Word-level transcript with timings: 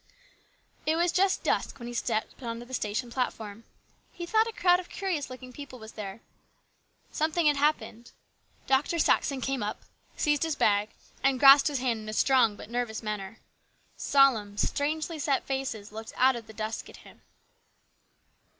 It 0.87 0.95
was 0.95 1.11
just 1.11 1.43
dusk 1.43 1.77
when 1.77 1.87
he 1.87 1.93
stepped 1.93 2.41
on 2.41 2.59
to 2.59 2.65
the 2.65 2.73
station 2.73 3.11
platform. 3.11 3.65
He 4.11 4.25
thought 4.25 4.47
a 4.47 4.51
crowd 4.51 4.79
of 4.79 4.89
curious 4.89 5.29
looking 5.29 5.53
people 5.53 5.77
was 5.77 5.91
there. 5.91 6.21
Something 7.11 7.45
had 7.45 7.57
happened. 7.57 8.11
Dr. 8.65 8.97
Saxon 8.97 9.41
came 9.41 9.61
up, 9.61 9.83
seized 10.17 10.41
his 10.41 10.55
bag 10.55 10.89
and 11.23 11.39
grasped 11.39 11.67
his 11.67 11.81
hand 11.81 11.99
in 11.99 12.09
a 12.09 12.13
strong 12.13 12.55
but 12.55 12.71
nervous 12.71 13.03
manner. 13.03 13.37
Solemn, 13.95 14.57
strangely 14.57 15.19
set 15.19 15.45
faces 15.45 15.91
looked 15.91 16.13
out 16.17 16.35
of 16.35 16.47
the 16.47 16.53
dusk 16.53 16.89
at 16.89 16.97
him. 17.05 17.21